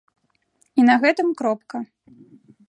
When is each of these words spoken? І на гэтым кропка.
І 0.81 0.85
на 0.87 0.95
гэтым 1.03 1.27
кропка. 1.43 1.77